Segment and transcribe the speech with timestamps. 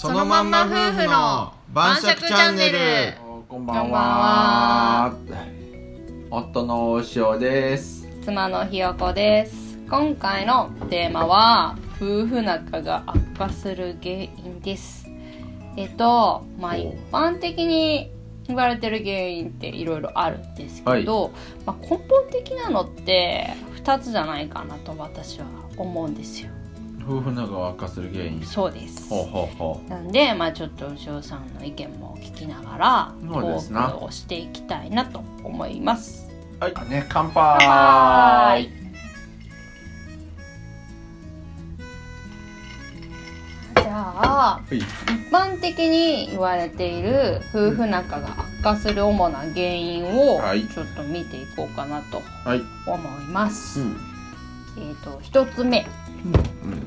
[0.00, 2.78] そのまんま夫婦の晩酌チャンネル。
[3.48, 5.12] こんばんは。
[6.30, 8.06] 夫のお塩です。
[8.22, 9.76] 妻のひよこです。
[9.90, 15.08] 今回のテーマは夫婦仲が悪化する原因です。
[15.76, 18.12] えっとまあ一般的に
[18.46, 21.32] 言われてる原因っていろいろあるんですけど、はい、
[21.66, 23.50] まあ、根本的なのって
[23.82, 26.50] 2つじゃないかなと私は思うんですよ
[27.08, 28.44] 夫婦仲が悪化する原因。
[28.44, 29.08] そうです。
[29.08, 29.88] ほうほうほう。
[29.88, 36.28] なんでまあちょっと牛尾さんの意見も聞きながらトークをしていきたいなと思います。
[36.60, 36.74] はい。
[36.90, 38.68] ね乾杯。
[43.74, 44.84] じゃあ、一
[45.32, 50.40] 般的に言われている夫婦仲が悪化する主な原因を
[50.74, 52.20] ちょっと見ていこうかなと
[52.86, 53.80] 思います。
[53.80, 56.07] はいうん、えっ、ー、と一つ目、うん、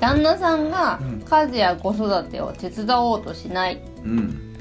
[0.00, 3.82] 旦那さんが家事や子育てを手伝おうとしない。
[4.04, 4.56] うん、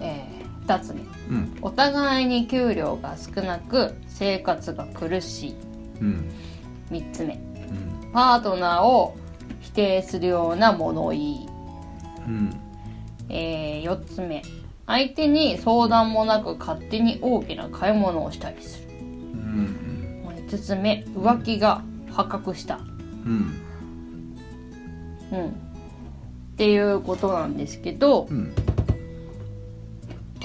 [0.00, 5.54] えー、2つ目、うん、お互いに給料が少なく生活が苦しい。
[6.00, 6.30] うん、
[6.90, 7.38] 3つ目、
[8.12, 9.16] パートナーを
[9.60, 11.48] 否定するような物言い、
[12.26, 12.60] うん。
[13.28, 14.42] えー、4つ目。
[14.86, 21.04] 相手に相談もなく勝手に大きな買い物をしたりする、うん、5つ目。
[21.14, 22.80] 浮気が発覚した、
[23.24, 23.54] うん。
[25.32, 25.52] うん、っ
[26.56, 28.54] ていうことなんですけど、うん、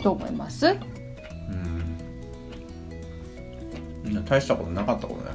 [0.03, 0.77] どう思います？
[4.05, 4.25] うん。
[4.25, 5.31] 大したことなかったことね。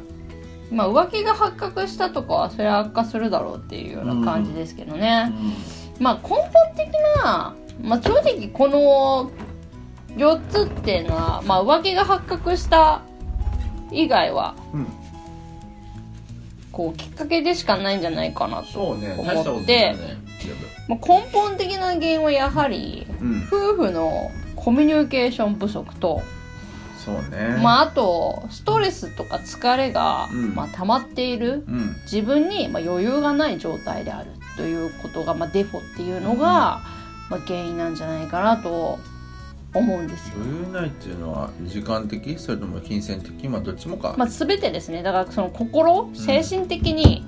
[0.71, 5.31] まあ、浮気が発覚したとかはそれは悪化するだろうっていうような感じですけどね、
[6.01, 6.89] まあ根本的
[7.23, 9.31] な、まあ、正直この
[10.17, 13.03] 4つっていうのは、まあ、浮気が発覚した
[13.91, 14.87] 以外は、うん、
[16.73, 19.97] こうきっかけでしかないんじゃないかなと思って、ね
[20.89, 23.07] まあ、根本的な原因はやはり、
[23.47, 26.23] 夫婦のコミュニケーション不足と、
[27.05, 27.59] そうね。
[27.61, 36.83] まあ、あとストレスとか疲れが、うん、まあ、溜まっている、うん、自分に、まあ、余裕がない状態であるということが、まあ、デフォっていうのが、うん、ま
[37.33, 39.01] あ、原因なんじゃないかなと
[39.75, 40.35] 思うんですよ。
[40.37, 42.39] 余裕ないっていうのは時間的？
[42.39, 43.49] それとも金銭的？
[43.49, 45.03] まあどっちもか、まあ、全てですね。
[45.03, 47.25] だからその心精神的に、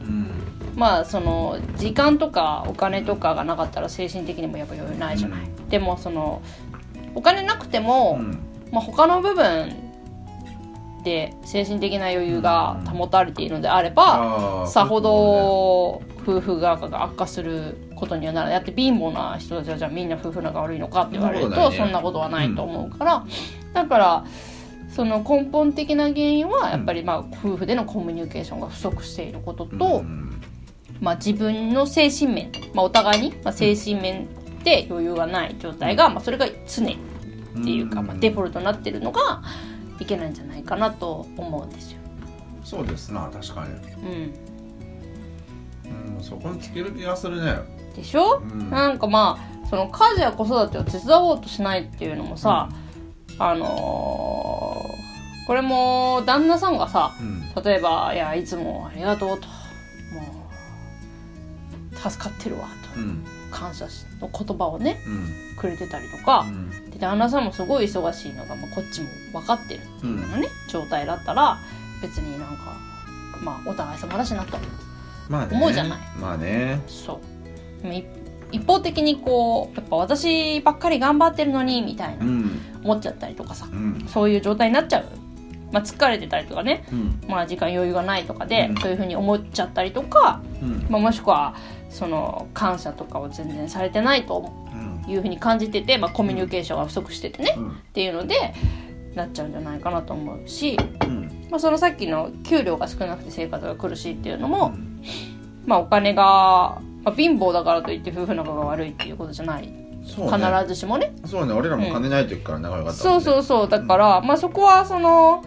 [0.75, 6.43] まあその時間とかお金とかがなかったら精神的にもやっぱ余裕ないじゃない、でもその
[7.15, 8.19] お金なくても、
[8.73, 9.77] まあ、他の部分
[11.05, 23.27] で精神的な余裕が保たれているのであれば、さほど夫婦側が悪化することにはならないだって貧乏な人たちはじゃあみんな夫婦仲悪いのかって言われるとそんなことはないと思うから、
[23.73, 24.25] だから
[24.95, 30.05] その根本的な原因はやっぱりまあ夫婦でのコミュニケーションが不足していることと、
[31.01, 34.29] まあ、自分の精神面、まあ、お互いに、まあ、精神面
[34.63, 36.97] で余裕がない状態が、まあ、それが常っ
[37.63, 39.43] ていうか、まあ、デフォルトになってるのが
[40.01, 41.99] いけないんじゃないかなと思うんですよ。
[42.65, 43.75] そうですな確かに。
[43.75, 44.44] うん。
[45.85, 47.59] うん、そこにつける気がするね。
[47.95, 59.47] でしょ、うん、なんかまあその家事や子育てを手伝おうとしないっていうのもさ、うん、あのー、これも旦那さんがさ、うん、例えば「いやいつもありがとう」と
[60.15, 60.49] 「も
[61.93, 63.01] う助かってるわ」と、
[63.51, 63.87] 感謝
[64.21, 64.99] の言葉をね、
[65.59, 66.45] くれてたりとか、
[66.91, 69.09] で旦那さんもすごい忙しいのが、まあ、こっちも
[69.41, 71.59] 分かってるっていうようなね、うん、状態だったら
[72.03, 72.77] 別になんか
[73.43, 74.59] まあお互い様だしなと
[75.31, 75.99] 思うじゃない。
[76.21, 76.81] まあね。
[76.87, 77.35] そう。
[78.53, 82.25] 一方的にこうやっぱ私ばっかり頑張ってるのにみたいな、
[82.83, 85.07] 思っちゃったりとかさ、うん、そういう状態になっちゃう、
[85.73, 90.41] まあ、疲れてたりとかね、うん、まあ、時間余裕がないとかで、そういうふうに思っちゃったりとか、
[90.89, 91.57] まあ、もしくは
[91.91, 94.53] その感謝とかを全然されてないと
[95.09, 98.55] いうふうに感じてて、まあ、コミュニケーションが不足しててね、うん、っていうので
[99.15, 104.94] なっちゃうんじゃないかなと思うし、うん、まあ、そのさっきの給料が少なくて生活が苦しいっていうのも、うん、
[105.67, 109.67] まあ、お金が、まあ、貧乏だからといって夫婦仲が悪いっていうことじゃない。
[109.67, 111.15] ね、必ずしもね。
[111.25, 111.53] そうね。
[111.55, 113.69] 俺らも金ない時から仲良かった、ね、そうそうそう。
[113.69, 115.43] だから、まあそこはその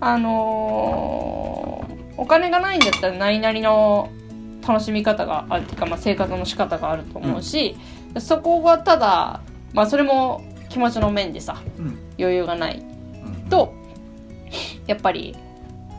[0.00, 4.10] あのー、お金がないんだったら何々の
[4.66, 7.76] 楽しみ方があるっていうか、まあ、生活の仕方があると思うし、
[8.18, 9.40] そこがただ、
[9.72, 12.84] まあ、それも気持ちの面でさ、うん、余裕がない
[13.48, 13.72] と、
[14.86, 15.34] やっぱり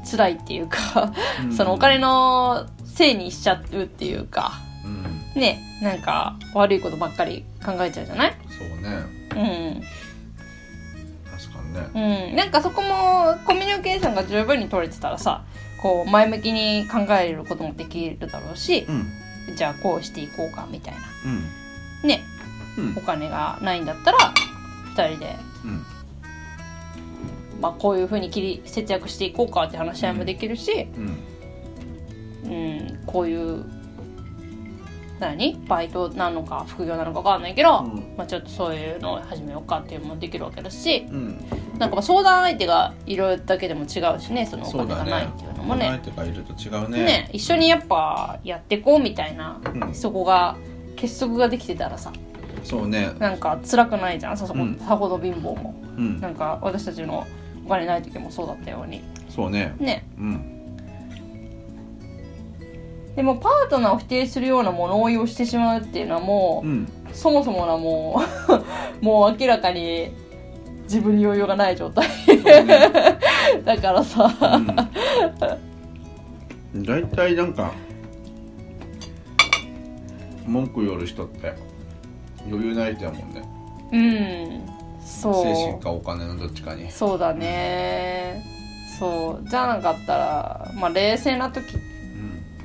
[0.10, 1.12] 辛いっていうか
[1.56, 4.54] そのお金のせいにしちゃうっていうか、
[4.86, 4.88] う
[5.38, 8.36] ん、ねなんか悪いことばっかり考えちゃうじゃない？
[8.58, 8.88] そうね。
[9.36, 9.84] うん。
[11.30, 12.30] 確かにね。
[12.30, 12.36] うん。
[12.38, 15.44] なんかそこもコミュニケーションが十分に取れてたらさ
[15.82, 22.08] こう前向きに考えることもできるだろうし、うん、じゃあこうしていこうかみたいな、うん。
[22.08, 22.24] ね、
[22.78, 24.18] うん、お金がないんだったら
[24.96, 25.86] 2人で、うん、
[27.60, 31.18] まあ、こういうふうに切り節約していこうかって話し合いもできるし、うん、
[32.46, 33.66] うん、こういう
[35.20, 35.58] 何？
[35.68, 41.38] バイトなのか副業なのか分かんないけど、うん、まあ、ちょっとそういうのを始めようかっていうのもできるわけだし、うん、
[41.80, 45.86] なんかまあ相談相手がいるだけでも違うしねそのお金がないっていうのもね。
[45.88, 47.04] 相手がいると違うね。
[47.06, 50.58] ね一緒にやっぱやっていこうみたいな、うん、そこが
[50.98, 52.12] 結束ができてたらさ
[52.64, 53.14] そうね。
[53.20, 57.26] なんか辛くないじゃんそこ、さほど貧乏も、うん、なんか私たちの
[57.66, 59.02] お金ない時もそうだったように。
[59.30, 59.76] そうね。
[59.80, 60.06] ね。
[60.18, 60.55] うん
[63.16, 68.22] でもパートナーを否定するような物言いをしてしまうっていうのはもう、うん、そもそもなも
[69.02, 70.12] う もう明らかに
[70.84, 72.08] 自分に余裕がない状態。
[73.64, 74.30] だからさ、
[76.74, 77.72] うん、大体なんか
[80.46, 81.54] 文句言る人って
[82.48, 83.42] 余裕ない人やもんね。
[83.92, 84.62] うん。
[85.04, 85.34] そう。
[85.44, 86.92] 精神かお金のどっちかに。
[86.92, 88.44] そうだね。
[89.00, 89.50] そう。
[89.50, 91.78] じゃなかったらまあ冷静な時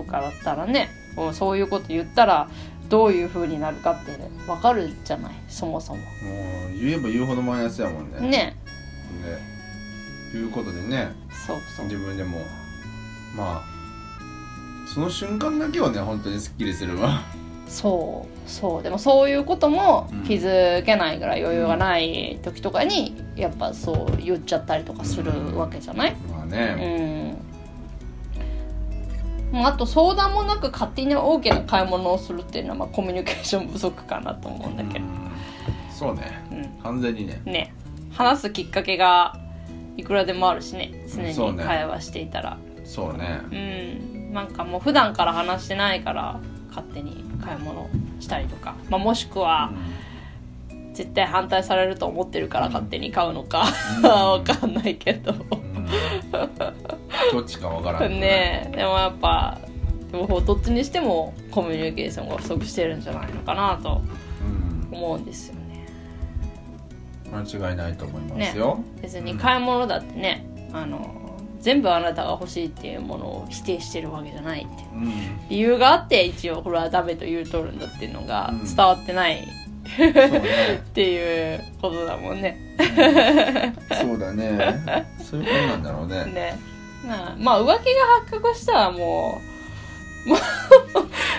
[0.00, 2.48] とかだったらね、うん、そういうこと言ったら
[2.88, 5.98] どういうふうになるかって分かるじゃないそもそも。
[5.98, 8.20] もう言えば言うほどマイナスやもんね。
[8.20, 8.28] ね。
[8.28, 8.56] ね。
[10.34, 11.12] いうことでね。
[11.30, 11.84] そうそう。
[11.86, 12.38] 自分でも。
[13.36, 13.80] まあ
[14.92, 17.22] その瞬間だけはね本当にすっきりするわ。
[17.68, 18.82] そうそう。
[18.82, 27.36] でもそういうことも気づけないぐらい余裕がない時とかにやっぱそう言っちゃったりとかするわけじゃない、うん、まあね。
[27.44, 27.49] うん
[29.52, 35.08] あと相談もなく勝手に大きな買い物をするっていうのはまあコミュニケーション不足かなと思うんだけど、う
[35.92, 37.42] そうね、うん、完全にね。
[37.44, 37.74] ね。
[38.12, 39.38] 話すきっかけが
[39.96, 40.92] いくらでもあるしね。
[41.08, 42.58] 常に会話していたら。
[42.84, 43.40] そうね。
[43.50, 43.54] う
[44.30, 44.32] ん。
[44.32, 47.88] なんかもう普段から話してないから勝手に買い物
[48.20, 49.72] したりとか、まあ、もしくは、
[50.70, 53.64] うん、絶対反対されると思ってるから勝手に買うのか、
[53.98, 55.88] うん、 わかんないけど、うん、
[57.32, 58.18] どっちかわからんね。
[58.20, 59.58] ねでもやっぱ
[60.12, 64.00] 両方どっちにしてもコミュニケーションが不足してるんじゃないのかなと
[64.90, 65.86] 思うんですよね、
[67.32, 71.20] 間違いないと思いますよ、ね、別に買い物だってね、あの
[71.60, 79.60] 全部あなたが欲しいっていうものを否定してるわけじゃないって、うん、理由があって一応これはダメと言うとるんだっていうのが伝わってない、うん
[80.12, 85.06] ね、 っていうことだもんね、うん、そうだね。
[85.18, 86.24] そういうことなんだろうね。
[86.32, 86.58] ね
[87.06, 87.78] まあ浮気が
[88.20, 89.40] 発覚したらも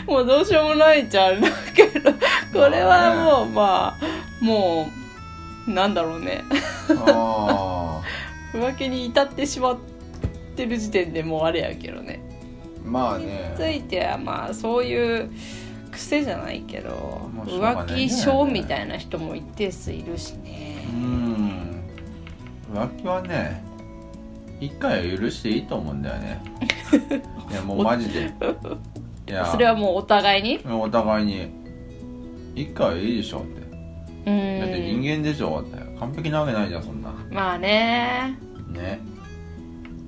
[0.07, 1.41] うもうどうしようもないじゃん。
[1.41, 2.11] だけど
[2.53, 4.87] これはもうまあも
[5.67, 6.43] うなんだろうね。
[8.53, 9.77] 浮気に至ってしまっ
[10.55, 12.21] てる時点でもうあれやけどね。
[12.83, 13.53] まあね。
[13.55, 15.31] ついてはまあそういう
[15.91, 20.85] 癖じゃないけど、浮気症みたいな人も一定数いるしね。
[20.91, 21.83] うん。
[22.73, 23.63] 浮気はね
[24.61, 26.41] 一回は許していいと思うんだよね。
[27.51, 28.31] いやもうマジで。
[29.27, 29.45] いや。
[29.47, 30.59] それはもうお互いに？
[30.71, 31.47] お互いに。
[32.55, 33.61] 一回はいいでしょって。
[34.59, 35.99] だって人間でしょって。
[35.99, 37.11] 完璧なわけないじゃんそんな。
[37.31, 38.37] まあね。
[38.69, 38.99] ね。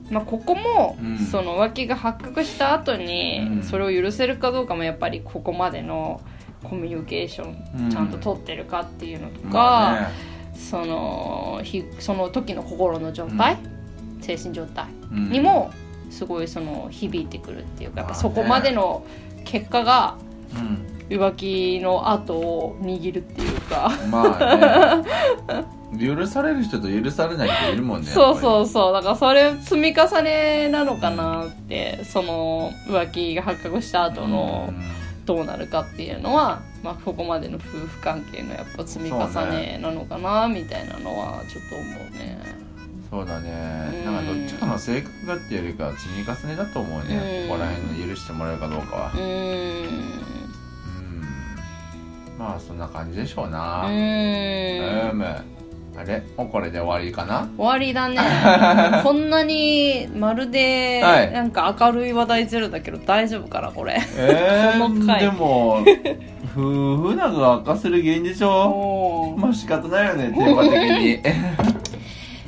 [0.09, 6.21] まあ、ここも、うん、その浮気が発覚した後に、それを許せるかどうかもやっぱりここまでの
[6.63, 7.47] コミュニケーショ
[7.87, 10.07] ンちゃんと取ってるかっていうのとか、まあね、
[10.53, 13.57] そのひその時の心の状態、
[14.23, 15.71] 精神状態にも
[16.09, 19.05] すごいその響いてくるっていうか、やっぱそこまでの
[19.43, 20.17] 結果が、
[21.09, 23.91] 浮気の後を握るっていうか。
[24.09, 25.05] まあね。
[25.99, 28.93] 許される人と許されない人いるもんねそうそうそう。
[28.93, 34.73] だからそれ積み重ねなのかなって、うん、その浮気が発覚した後の
[35.25, 42.39] どうなるかっていうのは、まあ、ここまでの夫婦関係のやっぱ積み重ねなのかな、みたいなのはちょっと思うね
[43.13, 49.11] そうだね、うん、なんかどっちかの性格がっていうよりか積み重ねだと思うね、うん、ここら辺の許してもらえるかどうかは。
[49.13, 50.09] うん。
[52.39, 53.85] まあそんな感じでしょうな。
[53.85, 53.93] うん。
[55.95, 56.23] あれ？
[56.35, 57.47] もうこれで終わりかな？
[57.55, 58.17] 終わりだね。
[59.05, 60.99] こんなにまるで
[61.31, 64.01] なんか明るい話題ゼロだけど大丈夫かなこれ。
[64.17, 65.85] えー、 でも
[66.55, 71.72] 夫婦仲が明かせる原因でしょまあ仕方ないよねテーマ的に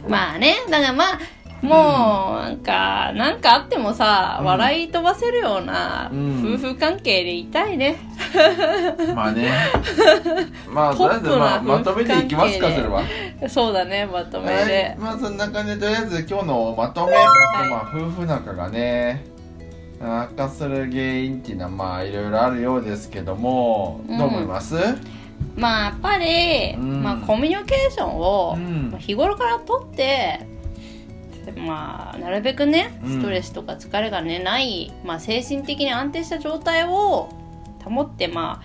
[0.07, 1.19] まあねだからまあ
[1.65, 7.97] もうなんか、なんかあってもさ、笑い飛ばせるような夫婦関係でいたいね。
[9.15, 9.49] まあね。
[10.69, 13.01] まあ、 とりあえず、まあ、まとめていきますか、それは。
[13.47, 14.95] そうだね、まとめで。
[14.99, 17.13] まあ、そんな感じで、とりあえず今日のまとめ。
[17.13, 17.21] は
[17.65, 19.25] い、まあ、夫婦仲がね、
[20.01, 24.75] 悪化する原因っていうのは、まあ、いろいろあるようですけども、どう思います、
[25.55, 28.57] まあやっぱり、うん、まあ、コミュニケーションを
[28.99, 30.45] 日頃からとって
[31.55, 37.29] まあなるべくねストレスとか疲れがねない、まあ、精神的に安定した状態を
[37.83, 38.63] 保ってまあ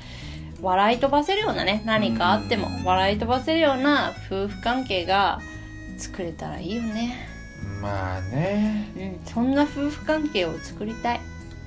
[0.63, 5.41] 笑い飛ばせるようなね何かあっても笑い飛ばせるような夫婦関係が
[5.97, 7.29] 作れたらいいよね。
[7.81, 8.91] まあね。
[8.97, 9.21] うん。
[9.27, 11.21] そんな夫婦関係を作りたい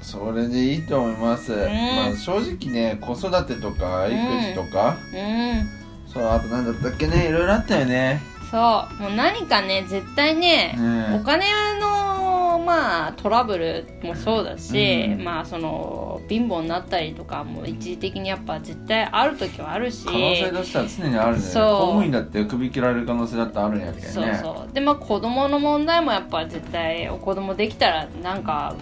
[0.03, 5.67] それでいいと思います、うん、まあ正直ね子育てとか育児とか、うん、うん、
[6.07, 8.21] そうあと何だったっけねいろいろあったよね。
[8.51, 8.57] そ
[8.99, 9.01] う。
[9.01, 10.75] もう何かね絶対ね、
[11.19, 11.47] お金
[11.79, 20.05] のまあトラブルもそうだし、うん、まあその貧乏になったりとかも一時的にやっぱ絶対ある時はあるし。
[20.05, 21.41] 可能性としては常にあるね。
[21.41, 21.63] そう。
[21.63, 24.11] 公務員だって首切られる可能性だってあるんやけどね。
[24.11, 24.71] そうそう。
[24.71, 28.75] でまあ子供の問題もやっぱ絶対お子供できたらなんか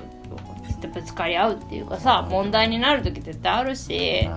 [0.87, 4.27] ぶつかり合うっていうかさ問題になる時絶対あるし、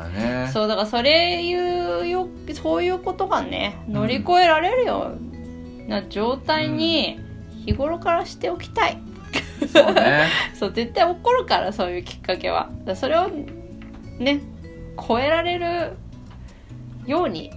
[0.53, 5.13] そうだからそれいうよそういうことがね乗り越えられるよ
[5.87, 7.21] うな状態に
[7.65, 9.01] 日頃からしておきたい。
[9.63, 10.29] うん、そうね。
[10.55, 12.71] そう絶対起こるからそういうきっかけは。
[12.95, 13.29] それを
[14.19, 14.41] ね
[15.09, 15.97] 超えられる
[17.07, 17.51] ように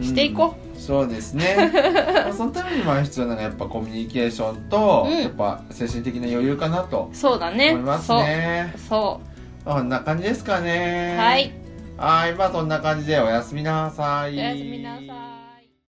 [0.00, 1.72] していこう、うんそうですね。
[2.36, 7.70] そのためにまあ必要なのはやっぱコミュニケーションと、うん、やっぱ精神的な余裕かなとそうだね。
[7.70, 8.74] 思いますね。
[8.88, 9.20] そ
[9.64, 9.68] う。
[9.68, 11.16] こんな感じですかね。
[11.18, 11.52] はい。
[11.96, 12.34] はい。
[12.34, 14.34] まあそんな感じでおやすみなさい。
[14.34, 15.25] おやすみなさい